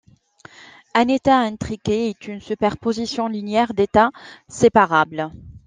[0.95, 4.09] Un état intriqué est une superposition linéaire d'états
[4.47, 5.29] séparables.